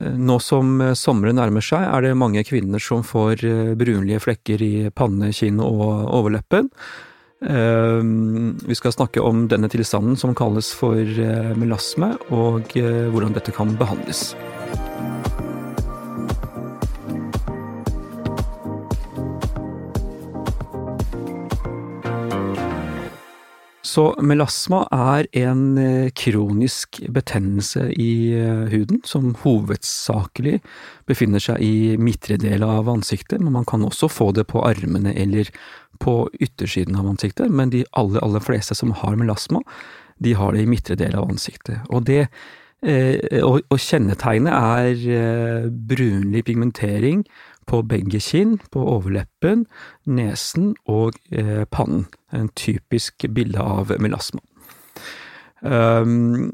Nå 0.00 0.38
som 0.42 0.80
sommeren 0.98 1.36
nærmer 1.38 1.64
seg, 1.64 1.84
er 1.84 2.06
det 2.06 2.18
mange 2.18 2.42
kvinner 2.48 2.82
som 2.82 3.04
får 3.06 3.44
brunlige 3.78 4.22
flekker 4.24 4.62
i 4.64 4.74
panne, 4.94 5.30
kinn 5.36 5.60
og 5.62 6.08
overleppen. 6.08 6.70
Vi 7.42 8.78
skal 8.78 8.94
snakke 8.94 9.22
om 9.22 9.44
denne 9.50 9.70
tilstanden 9.70 10.16
som 10.18 10.34
kalles 10.38 10.72
for 10.78 10.96
melasme, 11.58 12.14
og 12.34 12.72
hvordan 12.72 13.36
dette 13.36 13.54
kan 13.54 13.76
behandles. 13.78 14.32
Så 23.92 24.04
melasma 24.24 24.84
er 24.94 25.26
en 25.36 25.76
eh, 25.80 26.10
kronisk 26.16 27.00
betennelse 27.12 27.88
i 28.00 28.32
eh, 28.38 28.64
huden, 28.72 29.02
som 29.04 29.34
hovedsakelig 29.42 30.60
befinner 31.10 31.42
seg 31.42 31.60
i 31.60 31.98
midtre 32.00 32.38
del 32.40 32.64
av 32.64 32.88
ansiktet, 32.88 33.42
men 33.42 33.52
man 33.58 33.68
kan 33.68 33.84
også 33.84 34.08
få 34.08 34.30
det 34.38 34.46
på 34.52 34.62
armene 34.64 35.12
eller 35.12 35.50
på 36.00 36.16
yttersiden 36.40 36.96
av 36.96 37.10
ansiktet, 37.10 37.52
men 37.52 37.74
de 37.74 37.84
aller, 37.98 38.22
aller 38.24 38.44
fleste 38.44 38.76
som 38.78 38.94
har 39.02 39.18
melasma, 39.20 39.60
de 40.22 40.34
har 40.38 40.54
det 40.54 40.64
i 40.64 40.70
midtre 40.70 40.96
del 40.96 41.18
av 41.18 41.28
ansiktet. 41.28 41.82
Og 41.92 42.06
det 42.08 42.22
eh, 42.86 43.42
og, 43.44 43.76
kjennetegnet 43.76 44.56
er 44.56 45.68
brunlig 45.68 46.46
pigmentering 46.48 47.26
på 47.72 47.80
begge 47.88 48.20
kinn, 48.20 48.58
på 48.72 48.84
overleppen, 48.94 49.66
nesen 50.04 50.74
og 50.90 51.16
eh, 51.32 51.64
pannen. 51.72 52.06
En 52.32 52.50
typisk 52.56 53.24
bilde 53.32 53.60
av 53.60 53.94
melasma. 54.02 54.42
Um, 55.62 56.50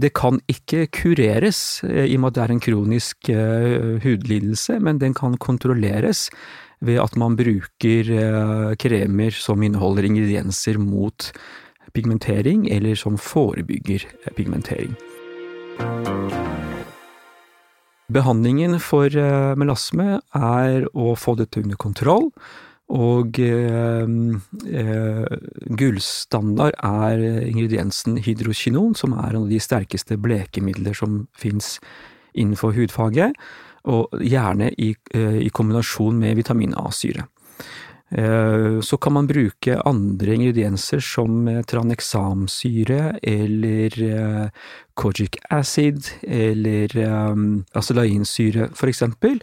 det 0.00 0.14
kan 0.16 0.38
ikke 0.48 0.86
kureres, 0.88 1.82
eh, 1.84 2.06
i 2.08 2.16
og 2.16 2.22
med 2.22 2.30
at 2.30 2.38
det 2.38 2.44
er 2.44 2.54
en 2.54 2.62
kronisk 2.64 3.28
uh, 3.28 3.98
hudlidelse, 4.00 4.78
men 4.80 5.02
den 5.02 5.12
kan 5.14 5.36
kontrolleres 5.36 6.30
ved 6.80 6.96
at 7.02 7.18
man 7.20 7.36
bruker 7.36 8.08
uh, 8.08 8.72
kremer 8.80 9.36
som 9.36 9.62
inneholder 9.62 10.08
ingredienser 10.08 10.80
mot 10.80 11.28
pigmentering, 11.92 12.66
eller 12.72 12.96
som 12.96 13.20
forebygger 13.20 14.08
pigmentering. 14.36 14.96
Behandlingen 18.08 18.78
for 18.80 19.12
eh, 19.12 19.52
melasme 19.60 20.22
er 20.32 20.86
å 20.96 21.12
få 21.18 21.34
dette 21.36 21.60
under 21.60 21.76
kontroll, 21.76 22.30
og 22.88 23.36
eh, 23.44 24.08
eh, 24.72 25.34
gullstandard 25.76 26.78
er 26.80 27.24
ingrediensen 27.50 28.16
hydrokinon, 28.24 28.94
som 28.96 29.12
er 29.12 29.34
en 29.34 29.42
av 29.42 29.52
de 29.52 29.60
sterkeste 29.60 30.16
blekemidler 30.24 30.96
som 30.96 31.26
fins 31.36 31.76
innenfor 32.32 32.72
hudfaget, 32.78 33.36
og 33.88 34.16
gjerne 34.24 34.70
i, 34.80 34.94
eh, 35.12 35.42
i 35.44 35.52
kombinasjon 35.52 36.16
med 36.16 36.40
vitamin 36.40 36.72
A-syre. 36.80 37.28
Eh, 38.10 38.80
så 38.80 38.96
kan 38.96 39.12
man 39.12 39.26
bruke 39.26 39.80
andre 39.84 40.34
ingredienser 40.34 41.00
som 41.00 41.48
eh, 41.48 41.62
tranexamsyre 41.62 43.18
eller 43.22 44.02
eh, 44.02 44.46
kojic 44.94 45.36
acid 45.50 46.08
eller 46.22 46.88
acelainsyre, 47.78 48.70
for 48.74 48.90
eksempel. 48.90 49.38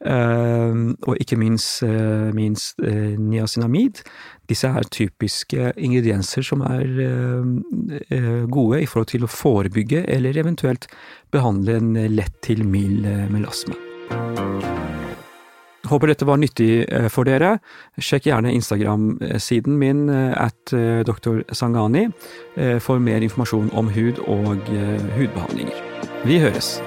Og 0.00 1.16
ikke 1.18 1.36
minst, 1.36 1.82
minst 2.32 2.78
niacinamid. 2.78 4.04
Disse 4.48 4.70
er 4.70 4.86
typiske 4.86 5.72
ingredienser 5.76 6.46
som 6.46 6.62
er 6.62 6.86
gode 8.46 8.80
i 8.80 8.86
forhold 8.86 9.10
til 9.10 9.26
å 9.26 9.34
forebygge 9.34 10.06
eller 10.06 10.38
eventuelt 10.38 10.86
behandle 11.34 11.80
en 11.82 11.96
lett 12.14 12.38
til 12.46 12.62
mild 12.62 13.02
melasme. 13.34 13.74
Håper 15.90 16.12
dette 16.12 16.26
var 16.28 16.38
nyttig 16.38 16.84
eh, 16.86 17.08
for 17.10 17.26
dere. 17.26 17.56
Sjekk 17.98 18.28
gjerne 18.30 18.54
Instagram-siden 18.54 19.78
min 19.80 20.06
eh, 20.08 20.34
at 20.38 20.74
eh, 20.76 21.02
dr. 21.06 21.42
Sangani 21.52 22.08
for 22.82 23.00
mer 23.00 23.24
informasjon 23.24 23.70
om 23.78 23.88
hud 23.94 24.20
og 24.28 24.68
hudbehandlinger. 25.16 25.82
Vi 26.26 26.40
høres! 26.42 26.78